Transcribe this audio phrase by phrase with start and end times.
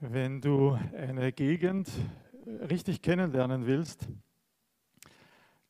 [0.00, 1.88] Wenn du eine Gegend
[2.68, 4.06] richtig kennenlernen willst,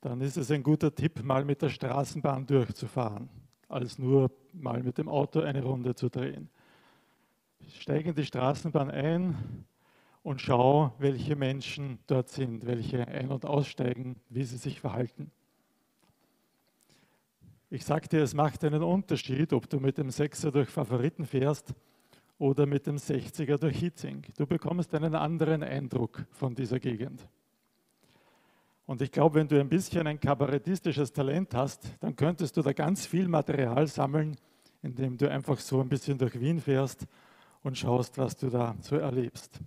[0.01, 3.29] dann ist es ein guter Tipp, mal mit der Straßenbahn durchzufahren,
[3.69, 6.51] als nur mal mit dem Auto eine Runde zu drehen.
[7.79, 9.65] Steig in die Straßenbahn ein
[10.25, 15.31] und schau, welche Menschen dort sind, welche ein- und aussteigen, wie sie sich verhalten.
[17.71, 21.77] Ich sagte, es macht einen Unterschied, ob du mit dem Sechser durch Favoriten fährst
[22.39, 24.23] oder mit dem 60er durch Hitzing.
[24.37, 27.27] Du bekommst einen anderen Eindruck von dieser Gegend.
[28.85, 32.73] Und ich glaube, wenn du ein bisschen ein kabarettistisches Talent hast, dann könntest du da
[32.73, 34.37] ganz viel Material sammeln,
[34.83, 37.07] indem du einfach so ein bisschen durch Wien fährst
[37.63, 39.59] und schaust, was du da so erlebst.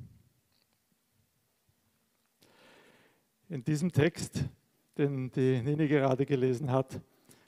[3.49, 4.45] In diesem Text,
[4.97, 7.01] den die Nini gerade gelesen hat,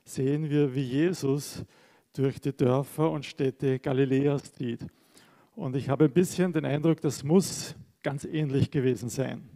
[0.03, 1.63] sehen wir, wie Jesus
[2.11, 4.85] durch die Dörfer und Städte Galiläas zieht.
[5.55, 9.49] Und ich habe ein bisschen den Eindruck, das muss ganz ähnlich gewesen sein.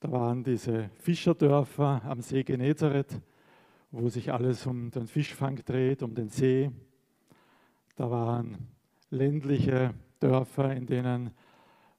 [0.00, 3.20] Da waren diese Fischerdörfer am See Genezareth,
[3.90, 6.70] wo sich alles um den Fischfang dreht, um den See.
[7.96, 8.68] Da waren
[9.10, 11.30] ländliche Dörfer, in denen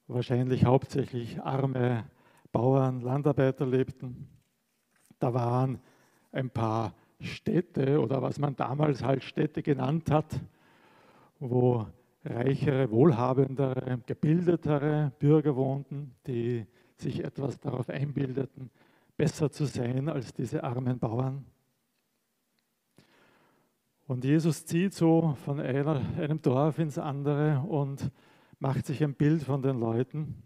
[0.07, 2.05] wahrscheinlich hauptsächlich arme
[2.51, 4.27] Bauern, Landarbeiter lebten.
[5.17, 5.79] Da waren
[6.31, 10.39] ein paar Städte oder was man damals halt Städte genannt hat,
[11.39, 11.87] wo
[12.23, 16.65] reichere, wohlhabendere, gebildetere Bürger wohnten, die
[16.95, 18.69] sich etwas darauf einbildeten,
[19.17, 21.45] besser zu sein als diese armen Bauern.
[24.05, 28.11] Und Jesus zieht so von einer, einem Dorf ins andere und
[28.59, 30.43] macht sich ein Bild von den Leuten.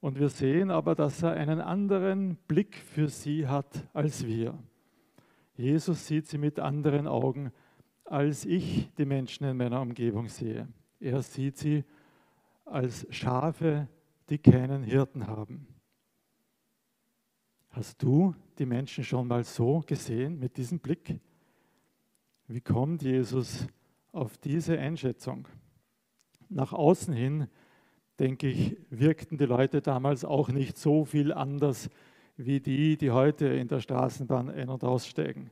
[0.00, 4.58] Und wir sehen aber, dass er einen anderen Blick für sie hat als wir.
[5.54, 7.52] Jesus sieht sie mit anderen Augen
[8.06, 10.68] als ich die Menschen in meiner Umgebung sehe.
[11.00, 11.84] Er sieht sie
[12.64, 13.88] als Schafe,
[14.28, 15.66] die keinen Hirten haben.
[17.70, 21.20] Hast du die Menschen schon mal so gesehen, mit diesem Blick?
[22.48, 23.66] Wie kommt Jesus
[24.12, 25.46] auf diese Einschätzung?
[26.48, 27.48] Nach außen hin,
[28.18, 31.90] denke ich, wirkten die Leute damals auch nicht so viel anders
[32.36, 35.50] wie die, die heute in der Straßenbahn ein- und aussteigen.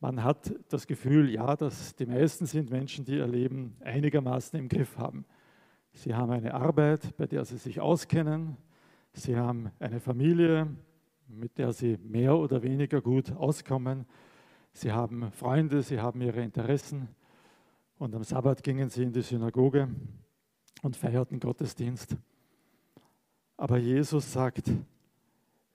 [0.00, 4.68] Man hat das Gefühl, ja, dass die meisten sind Menschen, die ihr Leben einigermaßen im
[4.68, 5.24] Griff haben.
[5.92, 8.56] Sie haben eine Arbeit, bei der sie sich auskennen.
[9.12, 10.68] Sie haben eine Familie,
[11.26, 14.06] mit der sie mehr oder weniger gut auskommen.
[14.72, 17.08] Sie haben Freunde, sie haben ihre Interessen.
[17.98, 19.88] Und am Sabbat gingen sie in die Synagoge
[20.82, 22.16] und feierten Gottesdienst.
[23.56, 24.70] Aber Jesus sagt,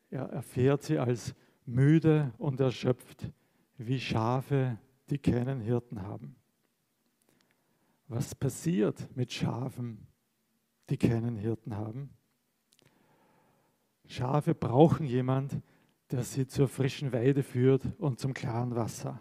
[0.09, 1.35] er erfährt sie als
[1.65, 3.29] müde und erschöpft
[3.87, 4.77] wie Schafe,
[5.09, 6.35] die keinen Hirten haben.
[8.07, 10.07] Was passiert mit Schafen,
[10.89, 12.11] die keinen Hirten haben?
[14.05, 15.61] Schafe brauchen jemand,
[16.11, 19.19] der sie zur frischen Weide führt und zum klaren Wasser.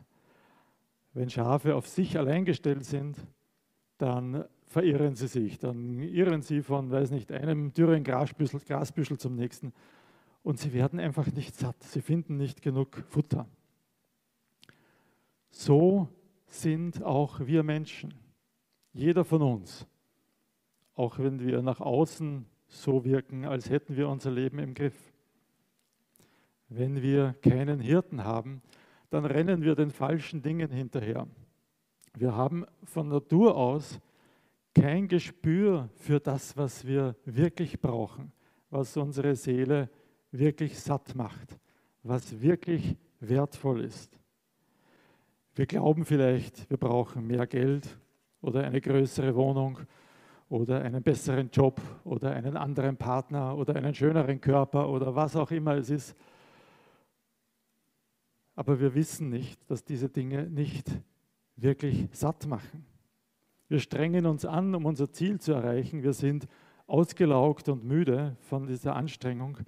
[1.14, 3.16] Wenn Schafe auf sich allein gestellt sind,
[3.98, 9.36] dann verirren sie sich, dann irren sie von, weiß nicht, einem dürren Grasbüschel, Grasbüschel zum
[9.36, 9.72] nächsten
[10.42, 13.46] und sie werden einfach nicht satt, sie finden nicht genug Futter.
[15.52, 16.08] So
[16.46, 18.14] sind auch wir Menschen.
[18.92, 19.86] Jeder von uns.
[20.94, 25.12] Auch wenn wir nach außen so wirken, als hätten wir unser Leben im Griff.
[26.68, 28.62] Wenn wir keinen Hirten haben,
[29.10, 31.28] dann rennen wir den falschen Dingen hinterher.
[32.14, 34.00] Wir haben von Natur aus
[34.74, 38.32] kein Gespür für das, was wir wirklich brauchen,
[38.70, 39.90] was unsere Seele
[40.30, 41.58] wirklich satt macht,
[42.02, 44.21] was wirklich wertvoll ist.
[45.54, 47.98] Wir glauben vielleicht, wir brauchen mehr Geld
[48.40, 49.80] oder eine größere Wohnung
[50.48, 55.50] oder einen besseren Job oder einen anderen Partner oder einen schöneren Körper oder was auch
[55.50, 56.16] immer es ist.
[58.54, 60.90] Aber wir wissen nicht, dass diese Dinge nicht
[61.56, 62.86] wirklich satt machen.
[63.68, 66.02] Wir strengen uns an, um unser Ziel zu erreichen.
[66.02, 66.46] Wir sind
[66.86, 69.58] ausgelaugt und müde von dieser Anstrengung.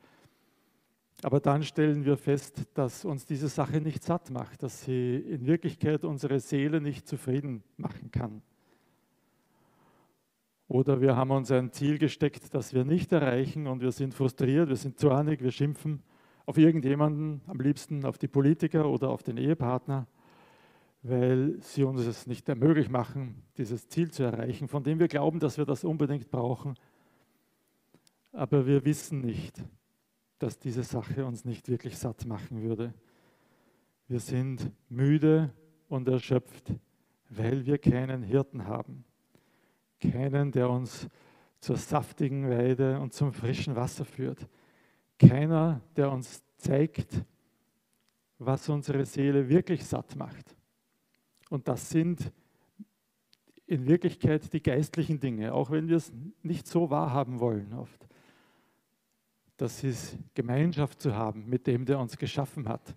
[1.24, 5.46] Aber dann stellen wir fest, dass uns diese Sache nicht satt macht, dass sie in
[5.46, 8.42] Wirklichkeit unsere Seele nicht zufrieden machen kann.
[10.68, 14.68] Oder wir haben uns ein Ziel gesteckt, das wir nicht erreichen und wir sind frustriert,
[14.68, 16.02] wir sind zornig, wir schimpfen
[16.44, 20.06] auf irgendjemanden, am liebsten auf die Politiker oder auf den Ehepartner,
[21.02, 25.40] weil sie uns es nicht ermöglicht machen, dieses Ziel zu erreichen, von dem wir glauben,
[25.40, 26.74] dass wir das unbedingt brauchen.
[28.30, 29.64] Aber wir wissen nicht,
[30.38, 32.92] dass diese Sache uns nicht wirklich satt machen würde.
[34.08, 35.52] Wir sind müde
[35.88, 36.72] und erschöpft,
[37.30, 39.04] weil wir keinen Hirten haben.
[40.00, 41.08] Keinen, der uns
[41.60, 44.48] zur saftigen Weide und zum frischen Wasser führt.
[45.18, 47.24] Keiner, der uns zeigt,
[48.38, 50.54] was unsere Seele wirklich satt macht.
[51.48, 52.32] Und das sind
[53.66, 58.06] in Wirklichkeit die geistlichen Dinge, auch wenn wir es nicht so wahrhaben wollen oft.
[59.56, 62.94] Das ist Gemeinschaft zu haben mit dem, der uns geschaffen hat.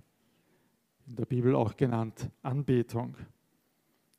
[1.07, 3.15] In der Bibel auch genannt Anbetung.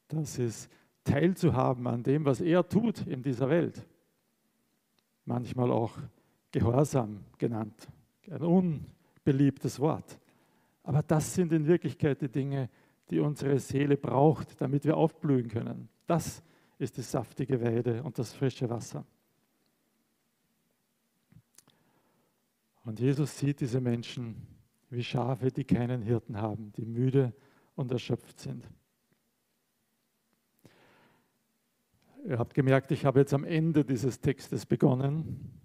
[0.07, 0.71] Das ist
[1.05, 3.87] teilzuhaben an dem, was er tut in dieser Welt.
[5.25, 5.99] Manchmal auch
[6.51, 7.89] Gehorsam genannt.
[8.31, 10.19] Ein unbeliebtes Wort.
[10.83, 12.71] Aber das sind in Wirklichkeit die Dinge,
[13.11, 15.89] die unsere Seele braucht, damit wir aufblühen können.
[16.07, 16.43] Das
[16.79, 19.05] ist die saftige Weide und das frische Wasser.
[22.89, 24.47] Und Jesus sieht diese Menschen
[24.89, 27.35] wie Schafe, die keinen Hirten haben, die müde
[27.75, 28.67] und erschöpft sind.
[32.25, 35.61] Ihr habt gemerkt, ich habe jetzt am Ende dieses Textes begonnen.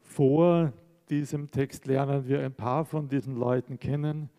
[0.00, 0.72] Vor
[1.10, 4.30] diesem Text lernen wir ein paar von diesen Leuten kennen,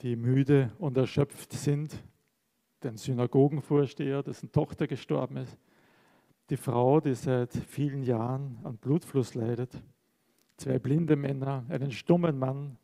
[0.00, 2.02] die müde und erschöpft sind.
[2.82, 5.58] Den Synagogenvorsteher, dessen Tochter gestorben ist.
[6.48, 9.82] Die Frau, die seit vielen Jahren an Blutfluss leidet.
[10.56, 12.76] Zwei blinde Männer, einen stummen Mann.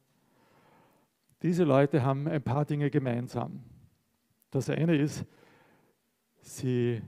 [1.43, 3.62] Diese Leute haben ein paar Dinge gemeinsam.
[4.50, 5.25] Das eine ist,
[6.40, 7.00] sie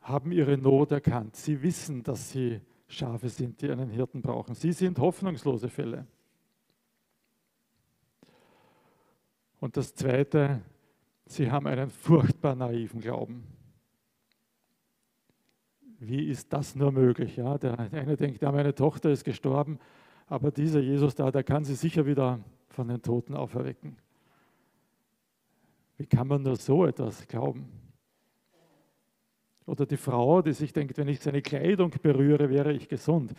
[0.00, 1.36] haben ihre Not erkannt.
[1.36, 4.54] Sie wissen, dass sie Schafe sind, die einen Hirten brauchen.
[4.54, 6.06] Sie sind hoffnungslose Fälle.
[9.60, 10.60] Und das Zweite,
[11.24, 13.46] sie haben einen furchtbar naiven Glauben.
[16.04, 17.36] Wie ist das nur möglich?
[17.36, 19.78] Ja, der eine denkt, ja, meine Tochter ist gestorben,
[20.26, 22.40] aber dieser Jesus da, der kann sie sicher wieder
[22.70, 23.96] von den Toten auferwecken.
[25.98, 27.68] Wie kann man nur so etwas glauben?
[29.64, 33.32] Oder die Frau, die sich denkt, wenn ich seine Kleidung berühre, wäre ich gesund.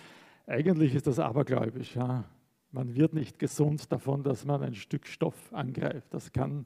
[0.47, 1.97] Eigentlich ist das abergläubisch.
[1.97, 2.23] Ja.
[2.71, 6.13] Man wird nicht gesund davon, dass man ein Stück Stoff angreift.
[6.13, 6.65] Das kann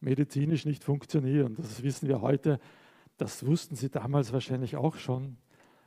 [0.00, 1.54] medizinisch nicht funktionieren.
[1.56, 2.60] Das wissen wir heute.
[3.20, 5.36] Das wussten sie damals wahrscheinlich auch schon.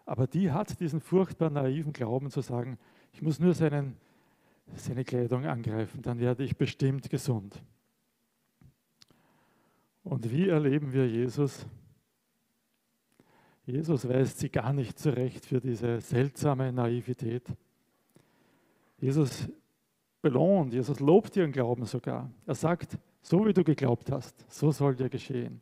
[0.05, 2.77] Aber die hat diesen furchtbar naiven Glauben zu sagen,
[3.11, 3.97] ich muss nur seinen,
[4.75, 7.59] seine Kleidung angreifen, dann werde ich bestimmt gesund.
[10.03, 11.65] Und wie erleben wir Jesus?
[13.65, 17.47] Jesus weist sie gar nicht zurecht für diese seltsame Naivität.
[18.99, 19.49] Jesus
[20.21, 22.29] belohnt, Jesus lobt ihren Glauben sogar.
[22.45, 25.61] Er sagt, so wie du geglaubt hast, so soll dir geschehen.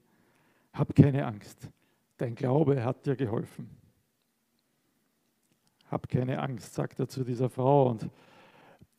[0.74, 1.70] Hab keine Angst,
[2.18, 3.70] dein Glaube hat dir geholfen.
[5.90, 7.90] Hab keine Angst, sagt er zu dieser Frau.
[7.90, 8.10] Und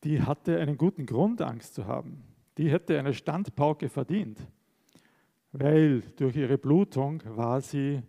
[0.03, 2.23] die hatte einen guten Grund, Angst zu haben.
[2.57, 4.39] Die hätte eine Standpauke verdient,
[5.51, 8.03] weil durch ihre Blutung war sie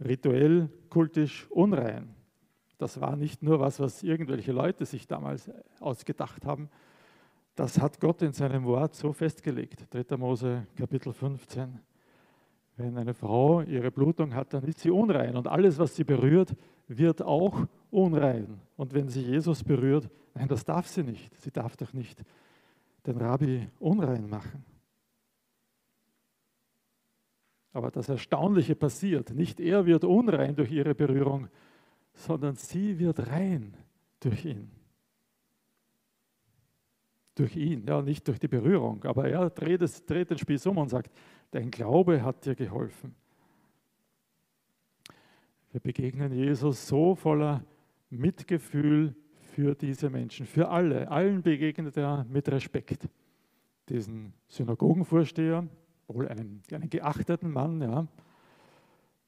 [0.00, 2.14] rituell, kultisch unrein.
[2.78, 6.70] Das war nicht nur was, was irgendwelche Leute sich damals ausgedacht haben.
[7.54, 9.86] Das hat Gott in seinem Wort so festgelegt.
[9.90, 10.16] 3.
[10.16, 11.78] Mose Kapitel 15.
[12.80, 16.56] Wenn eine Frau ihre Blutung hat, dann ist sie unrein und alles, was sie berührt,
[16.88, 18.58] wird auch unrein.
[18.78, 21.38] Und wenn sie Jesus berührt, nein, das darf sie nicht.
[21.38, 22.24] Sie darf doch nicht
[23.06, 24.64] den Rabbi unrein machen.
[27.74, 29.34] Aber das Erstaunliche passiert.
[29.34, 31.48] Nicht er wird unrein durch ihre Berührung,
[32.14, 33.74] sondern sie wird rein
[34.20, 34.70] durch ihn.
[37.34, 39.04] Durch ihn, ja, nicht durch die Berührung.
[39.04, 41.12] Aber er dreht, es, dreht den Spieß um und sagt,
[41.50, 43.14] dein Glaube hat dir geholfen.
[45.72, 47.64] Wir begegnen Jesus so voller
[48.10, 49.14] Mitgefühl
[49.54, 51.10] für diese Menschen, für alle.
[51.10, 53.08] Allen begegnet er mit Respekt.
[53.88, 55.68] Diesen Synagogenvorsteher,
[56.08, 58.06] wohl einen, einen geachteten Mann, ja,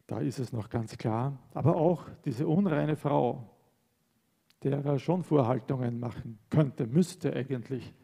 [0.07, 3.49] da ist es noch ganz klar, aber auch diese unreine Frau,
[4.62, 7.95] der er schon Vorhaltungen machen könnte, müsste eigentlich,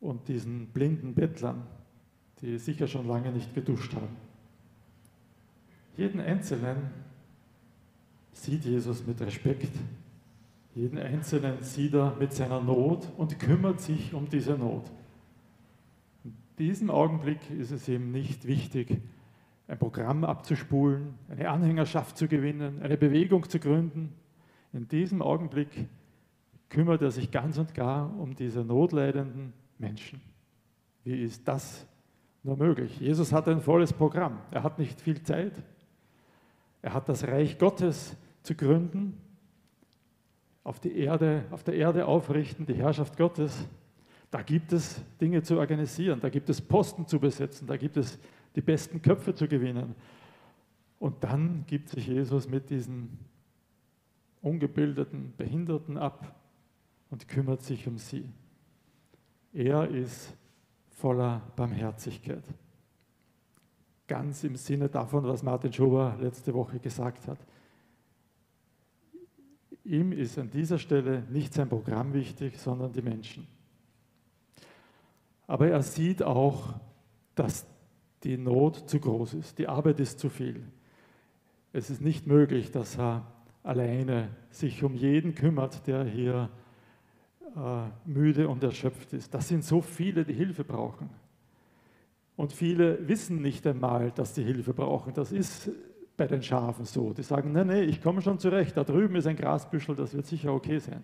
[0.00, 1.66] und diesen blinden Bettlern,
[2.42, 4.16] die sicher schon lange nicht geduscht haben.
[5.96, 6.90] Jeden Einzelnen
[8.32, 9.74] sieht Jesus mit Respekt.
[10.74, 14.90] Jeden Einzelnen sieht er mit seiner Not und kümmert sich um diese Not
[16.62, 19.00] diesem Augenblick ist es ihm nicht wichtig,
[19.66, 24.12] ein Programm abzuspulen, eine Anhängerschaft zu gewinnen, eine Bewegung zu gründen.
[24.72, 25.88] In diesem Augenblick
[26.68, 30.20] kümmert er sich ganz und gar um diese notleidenden Menschen.
[31.04, 31.86] Wie ist das
[32.42, 32.98] nur möglich?
[33.00, 34.38] Jesus hat ein volles Programm.
[34.50, 35.52] Er hat nicht viel Zeit.
[36.82, 39.16] Er hat das Reich Gottes zu gründen,
[40.64, 43.68] auf, die Erde, auf der Erde aufrichten, die Herrschaft Gottes.
[44.30, 48.18] Da gibt es Dinge zu organisieren, da gibt es Posten zu besetzen, da gibt es
[48.56, 49.94] die besten Köpfe zu gewinnen.
[50.98, 53.18] Und dann gibt sich Jesus mit diesen
[54.40, 56.34] ungebildeten Behinderten ab
[57.10, 58.28] und kümmert sich um sie.
[59.52, 60.34] Er ist
[61.02, 62.44] voller Barmherzigkeit.
[64.06, 67.38] Ganz im Sinne davon, was Martin Schober letzte Woche gesagt hat.
[69.84, 73.48] Ihm ist an dieser Stelle nicht sein Programm wichtig, sondern die Menschen.
[75.48, 76.74] Aber er sieht auch,
[77.34, 77.66] dass
[78.22, 80.62] die Not zu groß ist, die Arbeit ist zu viel.
[81.72, 83.26] Es ist nicht möglich, dass er
[83.64, 86.48] alleine sich um jeden kümmert, der hier
[88.04, 89.32] müde und erschöpft ist.
[89.34, 91.10] Das sind so viele, die Hilfe brauchen.
[92.36, 95.12] Und viele wissen nicht einmal, dass sie Hilfe brauchen.
[95.14, 95.70] Das ist
[96.16, 97.12] bei den Schafen so.
[97.12, 100.26] Die sagen, nee, nee, ich komme schon zurecht, da drüben ist ein Grasbüschel, das wird
[100.26, 101.02] sicher okay sein.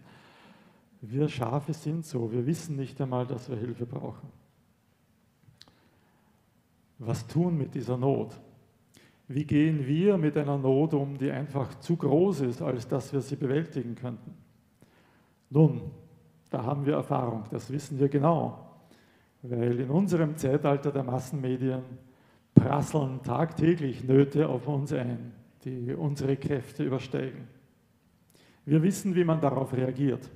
[1.00, 4.28] Wir Schafe sind so, wir wissen nicht einmal, dass wir Hilfe brauchen.
[6.98, 8.38] Was tun mit dieser Not?
[9.28, 13.20] Wie gehen wir mit einer Not um, die einfach zu groß ist, als dass wir
[13.20, 14.34] sie bewältigen könnten?
[15.50, 15.82] Nun,
[16.50, 18.58] da haben wir Erfahrung, das wissen wir genau,
[19.42, 21.82] weil in unserem Zeitalter der Massenmedien
[22.54, 25.32] prasseln tagtäglich Nöte auf uns ein,
[25.64, 27.46] die unsere Kräfte übersteigen.
[28.64, 30.28] Wir wissen, wie man darauf reagiert.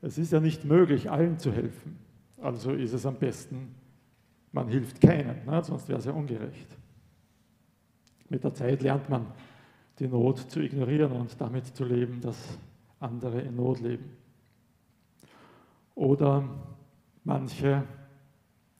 [0.00, 1.98] Es ist ja nicht möglich, allen zu helfen.
[2.40, 3.74] Also ist es am besten,
[4.50, 5.62] man hilft keinem, ne?
[5.62, 6.76] sonst wäre es ja ungerecht.
[8.28, 9.26] Mit der Zeit lernt man
[9.98, 12.58] die Not zu ignorieren und damit zu leben, dass
[12.98, 14.21] andere in Not leben.
[15.94, 16.48] Oder
[17.24, 17.84] manche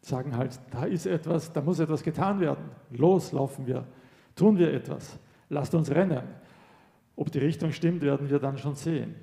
[0.00, 2.64] sagen halt, da ist etwas, da muss etwas getan werden.
[2.90, 3.86] Los, laufen wir,
[4.34, 6.22] tun wir etwas, lasst uns rennen.
[7.14, 9.14] Ob die Richtung stimmt, werden wir dann schon sehen.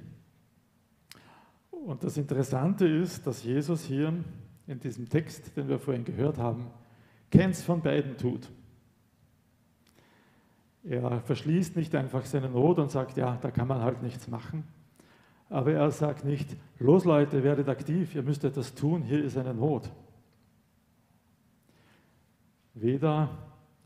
[1.72, 4.14] Und das Interessante ist, dass Jesus hier
[4.68, 6.68] in diesem Text, den wir vorhin gehört haben,
[7.32, 8.50] keins von beiden tut.
[10.84, 14.64] Er verschließt nicht einfach seine Not und sagt, ja, da kann man halt nichts machen.
[15.50, 19.54] Aber er sagt nicht, los Leute, werdet aktiv, ihr müsst etwas tun, hier ist eine
[19.54, 19.92] Not.
[22.76, 23.30] Weder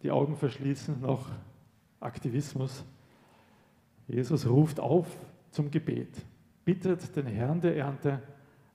[0.02, 1.30] die Augen verschließen noch
[2.00, 2.84] Aktivismus.
[4.08, 5.08] Jesus ruft auf
[5.52, 6.14] zum Gebet,
[6.66, 8.22] bittet den Herrn der Ernte,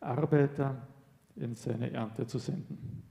[0.01, 0.81] Arbeiter
[1.37, 3.03] in seine Ernte zu senden.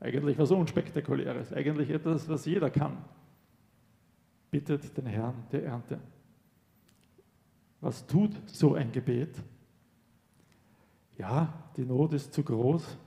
[0.00, 2.96] Eigentlich was Unspektakuläres, eigentlich etwas, was jeder kann
[4.50, 5.98] bittet den Herrn der Ernte.
[7.86, 9.40] Was tut so ein Gebet?
[11.18, 12.98] Ja, die Not ist zu groß,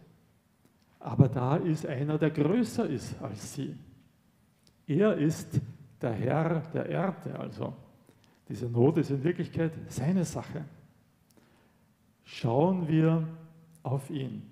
[0.99, 3.75] aber da ist einer, der größer ist als sie.
[4.87, 5.59] Er ist
[6.01, 7.73] der Herr der Ernte, also
[8.47, 10.63] diese Not ist in Wirklichkeit seine Sache.
[12.23, 13.27] Schauen wir
[13.83, 14.43] auf ihn.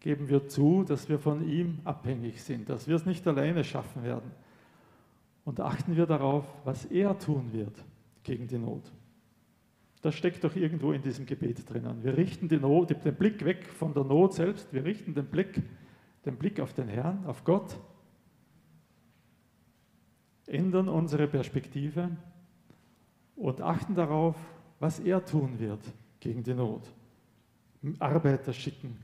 [0.00, 4.02] Geben wir zu, dass wir von ihm abhängig sind, dass wir es nicht alleine schaffen
[4.02, 4.32] werden
[5.44, 7.76] und achten wir darauf, was er tun wird
[8.24, 8.90] gegen die Not.
[10.04, 12.04] Das steckt doch irgendwo in diesem Gebet drinnen.
[12.04, 15.62] Wir richten Not, den Blick weg von der Not selbst, wir richten den Blick,
[16.26, 17.80] den Blick auf den Herrn, auf Gott,
[20.46, 22.10] ändern unsere Perspektive
[23.34, 24.36] und achten darauf,
[24.78, 25.80] was er tun wird
[26.20, 26.82] gegen die Not.
[27.98, 28.98] Arbeiter schicken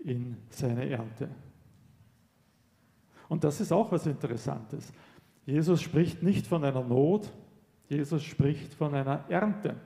[0.00, 1.28] in seine Ernte.
[3.28, 4.92] Und das ist auch was Interessantes.
[5.46, 7.32] Jesus spricht nicht von einer Not,
[7.88, 9.76] Jesus spricht von einer Ernte.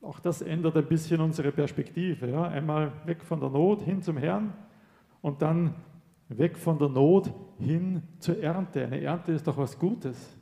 [0.00, 2.30] Auch das ändert ein bisschen unsere Perspektive.
[2.30, 2.44] Ja?
[2.44, 4.52] Einmal weg von der Not hin zum Herrn
[5.20, 5.74] und dann
[6.28, 8.84] weg von der Not hin zur Ernte.
[8.84, 10.36] Eine Ernte ist doch was Gutes.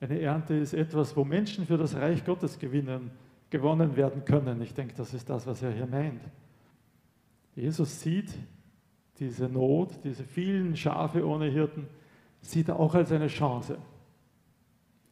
[0.00, 3.10] Eine Ernte ist etwas, wo Menschen für das Reich Gottes gewinnen,
[3.48, 4.60] gewonnen werden können.
[4.60, 6.22] Ich denke, das ist das, was er hier meint.
[7.54, 8.36] Jesus sieht
[9.18, 11.86] diese Not, diese vielen Schafe ohne Hirten
[12.40, 13.78] sieht er auch als eine Chance.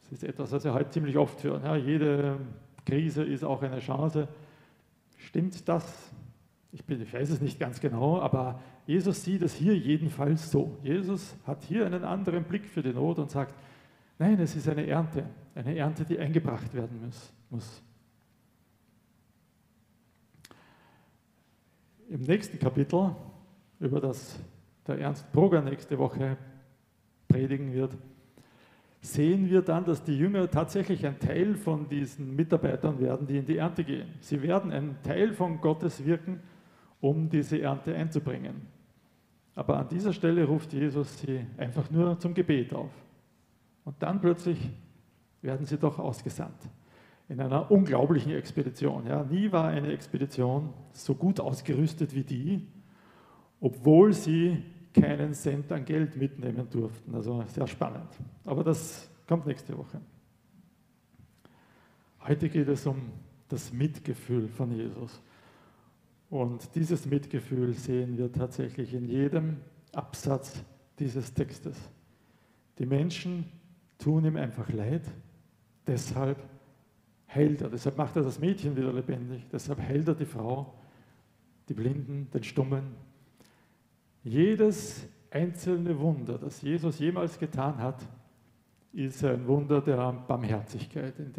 [0.01, 1.63] Das ist etwas, was wir heute ziemlich oft hören.
[1.63, 2.37] Ja, jede
[2.85, 4.27] Krise ist auch eine Chance.
[5.17, 6.11] Stimmt das?
[6.71, 10.77] Ich, bin, ich weiß es nicht ganz genau, aber Jesus sieht es hier jedenfalls so.
[10.83, 13.53] Jesus hat hier einen anderen Blick für die Not und sagt,
[14.17, 15.25] nein, es ist eine Ernte,
[15.55, 16.99] eine Ernte, die eingebracht werden
[17.49, 17.81] muss.
[22.09, 23.15] Im nächsten Kapitel,
[23.79, 24.39] über das
[24.85, 26.37] der Ernst Proger nächste Woche
[27.27, 27.95] predigen wird,
[29.03, 33.45] sehen wir dann, dass die Jünger tatsächlich ein Teil von diesen Mitarbeitern werden, die in
[33.45, 34.07] die Ernte gehen.
[34.21, 36.39] Sie werden ein Teil von Gottes wirken,
[37.01, 38.61] um diese Ernte einzubringen.
[39.55, 42.91] Aber an dieser Stelle ruft Jesus sie einfach nur zum Gebet auf.
[43.83, 44.57] Und dann plötzlich
[45.41, 46.57] werden sie doch ausgesandt.
[47.27, 49.05] In einer unglaublichen Expedition.
[49.05, 52.67] Ja, nie war eine Expedition so gut ausgerüstet wie die,
[53.59, 57.13] obwohl sie keinen Cent an Geld mitnehmen durften.
[57.15, 58.09] Also sehr spannend.
[58.45, 59.99] Aber das kommt nächste Woche.
[62.27, 63.11] Heute geht es um
[63.49, 65.21] das Mitgefühl von Jesus.
[66.29, 69.57] Und dieses Mitgefühl sehen wir tatsächlich in jedem
[69.93, 70.63] Absatz
[70.99, 71.77] dieses Textes.
[72.79, 73.45] Die Menschen
[73.99, 75.03] tun ihm einfach leid,
[75.85, 76.43] deshalb
[77.33, 80.73] heilt er, deshalb macht er das Mädchen wieder lebendig, deshalb heilt er die Frau,
[81.69, 82.95] die Blinden, den Stummen.
[84.23, 88.01] Jedes einzelne Wunder, das Jesus jemals getan hat,
[88.93, 91.33] ist ein Wunder der Barmherzigkeit, in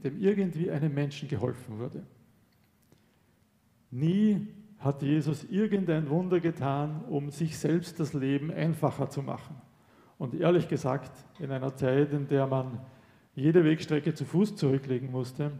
[0.00, 2.02] dem irgendwie einem Menschen geholfen wurde.
[3.90, 4.46] Nie
[4.78, 9.56] hat Jesus irgendein Wunder getan, um sich selbst das Leben einfacher zu machen.
[10.16, 12.78] Und ehrlich gesagt, in einer Zeit, in der man
[13.34, 15.50] jede Wegstrecke zu Fuß zurücklegen musste,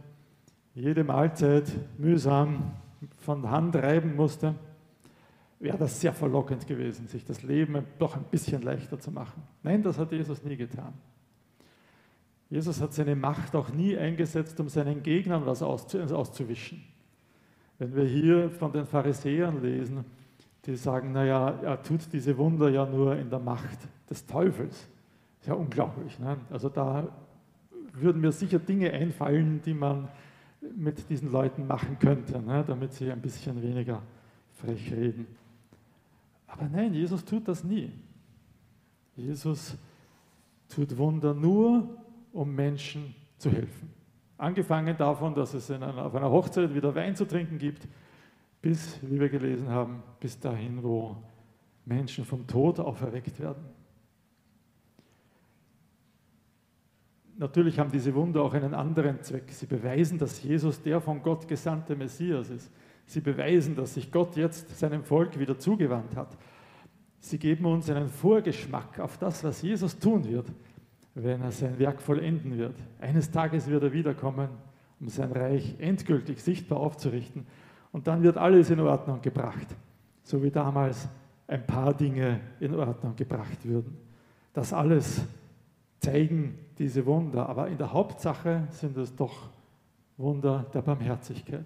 [0.73, 2.71] jede Mahlzeit mühsam
[3.17, 4.55] von Hand reiben musste,
[5.61, 9.43] wäre das sehr verlockend gewesen, sich das Leben doch ein bisschen leichter zu machen.
[9.61, 10.93] Nein, das hat Jesus nie getan.
[12.49, 16.83] Jesus hat seine Macht auch nie eingesetzt, um seinen Gegnern was auszuwischen.
[17.77, 20.03] Wenn wir hier von den Pharisäern lesen,
[20.65, 24.87] die sagen, naja, er tut diese Wunder ja nur in der Macht des Teufels.
[25.39, 26.19] ist ja unglaublich.
[26.19, 26.37] Ne?
[26.49, 27.07] Also da
[27.93, 30.07] würden mir sicher Dinge einfallen, die man
[30.75, 32.63] mit diesen Leuten machen könnte, ne?
[32.67, 34.01] damit sie ein bisschen weniger
[34.53, 35.25] frech reden.
[36.51, 37.91] Aber nein, Jesus tut das nie.
[39.15, 39.77] Jesus
[40.67, 41.97] tut Wunder nur,
[42.33, 43.89] um Menschen zu helfen.
[44.37, 47.87] Angefangen davon, dass es einer, auf einer Hochzeit wieder Wein zu trinken gibt,
[48.61, 51.15] bis, wie wir gelesen haben, bis dahin, wo
[51.85, 53.63] Menschen vom Tod auferweckt werden.
[57.37, 59.49] Natürlich haben diese Wunder auch einen anderen Zweck.
[59.51, 62.71] Sie beweisen, dass Jesus der von Gott gesandte Messias ist.
[63.05, 66.37] Sie beweisen, dass sich Gott jetzt seinem Volk wieder zugewandt hat.
[67.19, 70.47] Sie geben uns einen Vorgeschmack auf das, was Jesus tun wird,
[71.13, 72.75] wenn er sein Werk vollenden wird.
[72.99, 74.49] Eines Tages wird er wiederkommen,
[74.99, 77.45] um sein Reich endgültig sichtbar aufzurichten.
[77.91, 79.67] Und dann wird alles in Ordnung gebracht,
[80.23, 81.09] so wie damals
[81.47, 83.97] ein paar Dinge in Ordnung gebracht würden.
[84.53, 85.21] Das alles
[85.99, 89.49] zeigen diese Wunder, aber in der Hauptsache sind es doch
[90.17, 91.65] Wunder der Barmherzigkeit.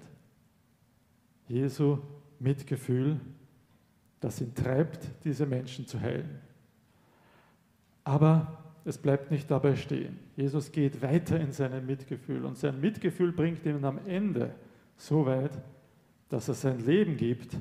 [1.48, 2.00] Jesu
[2.40, 3.20] Mitgefühl,
[4.20, 6.40] das ihn treibt, diese Menschen zu heilen.
[8.04, 10.20] Aber es bleibt nicht dabei stehen.
[10.36, 14.54] Jesus geht weiter in seinem Mitgefühl und sein Mitgefühl bringt ihn am Ende
[14.98, 15.58] so weit,
[16.30, 17.58] dass er sein Leben gibt,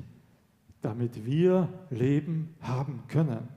[0.81, 3.47] damit wir Leben haben können.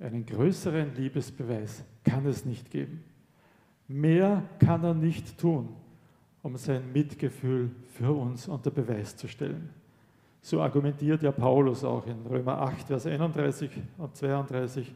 [0.00, 3.04] Einen größeren Liebesbeweis kann es nicht geben.
[3.86, 5.68] Mehr kann er nicht tun,
[6.44, 9.70] um sein Mitgefühl für uns unter Beweis zu stellen.
[10.42, 14.92] So argumentiert ja Paulus auch in Römer 8, Vers 31 und 32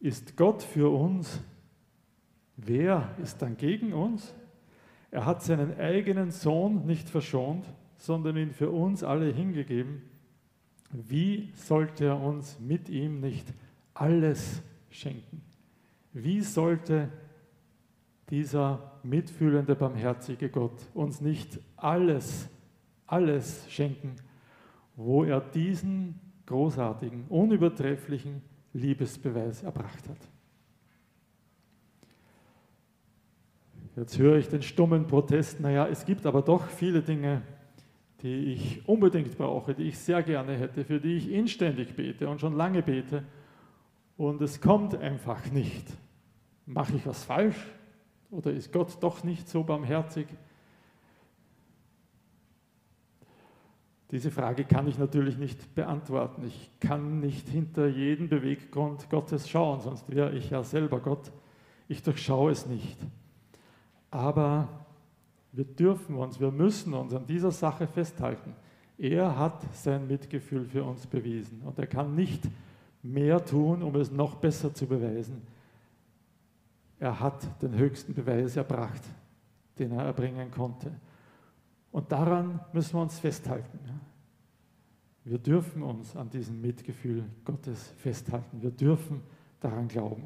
[0.00, 1.38] ist Gott für uns,
[2.56, 4.34] wer ist dann gegen uns?
[5.10, 7.66] Er hat seinen eigenen Sohn nicht verschont,
[7.98, 10.00] sondern ihn für uns alle hingegeben.
[10.92, 13.52] Wie sollte er uns mit ihm nicht
[13.92, 15.42] alles schenken?
[16.14, 17.10] Wie sollte
[18.30, 22.48] dieser mitfühlende, barmherzige Gott uns nicht alles,
[23.06, 24.16] alles schenken,
[24.96, 30.18] wo er diesen großartigen, unübertrefflichen, Liebesbeweis erbracht hat.
[33.96, 37.40] Jetzt höre ich den stummen Protest, naja, es gibt aber doch viele Dinge,
[38.22, 42.40] die ich unbedingt brauche, die ich sehr gerne hätte, für die ich inständig bete und
[42.40, 43.24] schon lange bete.
[44.18, 45.86] Und es kommt einfach nicht.
[46.66, 47.56] Mache ich was falsch?
[48.30, 50.26] Oder ist Gott doch nicht so barmherzig?
[54.10, 56.44] Diese Frage kann ich natürlich nicht beantworten.
[56.46, 61.32] Ich kann nicht hinter jeden Beweggrund Gottes schauen, sonst wäre ich ja selber Gott.
[61.88, 62.98] Ich durchschaue es nicht.
[64.10, 64.68] Aber
[65.52, 68.54] wir dürfen uns, wir müssen uns an dieser Sache festhalten.
[68.98, 72.44] Er hat sein Mitgefühl für uns bewiesen und er kann nicht
[73.02, 75.42] mehr tun, um es noch besser zu beweisen.
[76.98, 79.02] Er hat den höchsten Beweis erbracht,
[79.78, 80.92] den er erbringen konnte.
[81.92, 83.78] Und daran müssen wir uns festhalten.
[85.24, 88.62] Wir dürfen uns an diesem Mitgefühl Gottes festhalten.
[88.62, 89.22] Wir dürfen
[89.60, 90.24] daran glauben.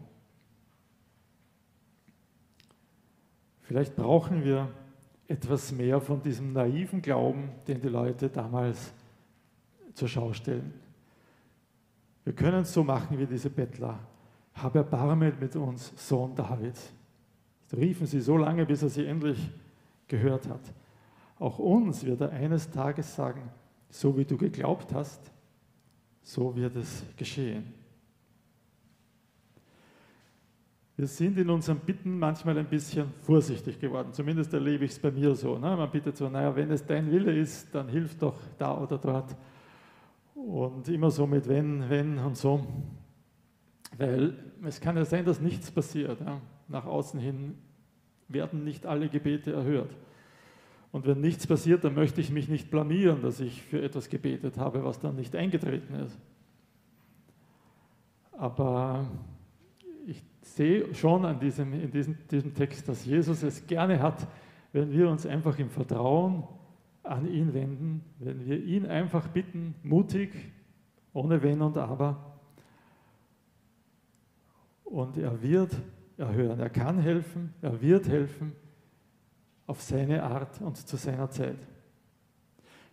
[3.62, 4.68] Vielleicht brauchen wir
[5.26, 8.92] etwas mehr von diesem naiven Glauben, den die Leute damals
[9.94, 10.74] zur Schau stellen.
[12.24, 13.98] Wir können es so machen wie diese Bettler.
[14.62, 16.92] Hab Erbarmen mit uns, Sohn Davids.
[17.68, 19.38] Das riefen sie so lange, bis er sie endlich
[20.08, 20.72] gehört hat.
[21.38, 23.42] Auch uns wird er eines Tages sagen,
[23.88, 25.32] so wie du geglaubt hast,
[26.22, 27.80] so wird es geschehen.
[31.00, 34.12] wir sind in unseren Bitten manchmal ein bisschen vorsichtig geworden.
[34.12, 35.56] Zumindest erlebe ich es bei mir so.
[35.56, 35.74] Ne?
[35.74, 39.34] Man bittet so, naja, wenn es dein Wille ist, dann hilf doch da oder dort.
[40.34, 42.66] Und immer so mit wenn, wenn und so.
[43.96, 46.20] Weil es kann ja sein, dass nichts passiert.
[46.20, 46.40] Ja?
[46.68, 47.56] Nach außen hin
[48.28, 49.94] werden nicht alle Gebete erhört.
[50.92, 54.58] Und wenn nichts passiert, dann möchte ich mich nicht blamieren, dass ich für etwas gebetet
[54.58, 56.18] habe, was dann nicht eingetreten ist.
[58.32, 59.06] Aber
[60.06, 64.26] ich sehe schon an diesem, in diesem, diesem Text, dass Jesus es gerne hat,
[64.72, 66.44] wenn wir uns einfach im Vertrauen
[67.02, 70.30] an ihn wenden, wenn wir ihn einfach bitten, mutig,
[71.12, 72.29] ohne Wenn und Aber.
[74.90, 75.70] Und er wird
[76.18, 78.52] erhören, er kann helfen, er wird helfen
[79.66, 81.58] auf seine Art und zu seiner Zeit.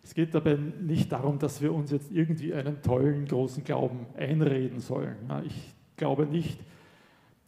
[0.04, 4.78] Es geht dabei nicht darum, dass wir uns jetzt irgendwie einen tollen, großen Glauben einreden
[4.78, 5.16] sollen.
[5.44, 6.60] Ich glaube nicht,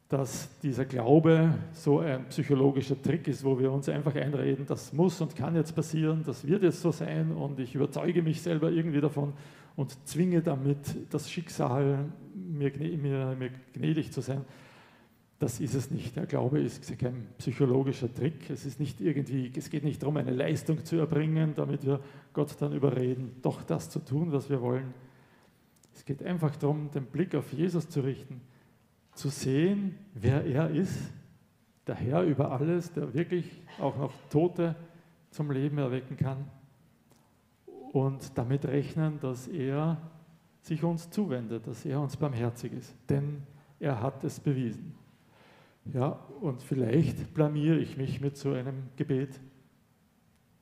[0.08, 5.20] dass dieser Glaube so ein psychologischer Trick ist, wo wir uns einfach einreden, das muss
[5.20, 9.00] und kann jetzt passieren, das wird jetzt so sein und ich überzeuge mich selber irgendwie
[9.00, 9.32] davon
[9.80, 14.44] und zwinge damit das Schicksal, mir, mir, mir gnädig zu sein.
[15.38, 16.16] Das ist es nicht.
[16.16, 18.50] Der Glaube ist kein psychologischer Trick.
[18.50, 22.00] Es, ist nicht irgendwie, es geht nicht darum, eine Leistung zu erbringen, damit wir
[22.34, 24.92] Gott dann überreden, doch das zu tun, was wir wollen.
[25.94, 28.42] Es geht einfach darum, den Blick auf Jesus zu richten
[29.14, 31.10] zu sehen, wer er ist,
[31.86, 33.46] der Herr über alles, der wirklich
[33.78, 34.76] auch noch Tote
[35.30, 36.50] zum Leben erwecken kann
[37.92, 40.00] und damit rechnen, dass er
[40.62, 43.42] sich uns zuwendet, dass er uns barmherzig ist, denn
[43.78, 44.94] er hat es bewiesen.
[45.92, 49.40] Ja, und vielleicht blamiere ich mich mit so einem Gebet,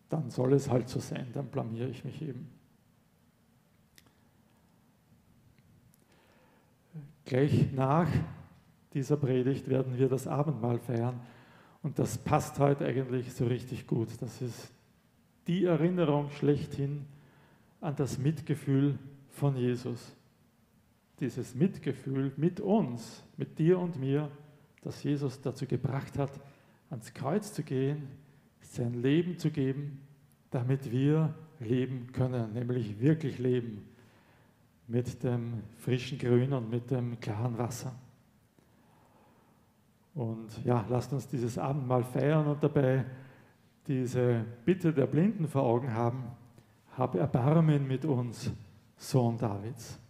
[0.09, 2.49] dann soll es halt so sein, dann blamiere ich mich eben.
[7.25, 8.09] Gleich nach
[8.95, 11.21] dieser Predigt werden wir das Abendmahl feiern.
[11.83, 14.09] Und das passt heute eigentlich so richtig gut.
[14.23, 14.73] Das ist
[15.47, 17.05] die Erinnerung schlechthin
[17.81, 18.99] an das Mitgefühl
[19.31, 20.17] von Jesus.
[21.21, 24.31] Dieses Mitgefühl mit uns, mit dir und mir,
[24.83, 26.31] das Jesus dazu gebracht hat,
[26.91, 28.09] ans Kreuz zu gehen,
[28.61, 30.01] sein Leben zu geben,
[30.51, 33.85] damit wir leben können, nämlich wirklich leben
[34.87, 37.95] mit dem frischen Grün und mit dem klaren Wasser.
[40.15, 43.05] Und ja, lasst uns dieses Abendmahl feiern und dabei
[43.87, 46.25] diese Bitte der Blinden vor Augen haben.
[46.99, 48.51] Hab Erbarmen mit uns,
[48.97, 50.01] Sohn Davids.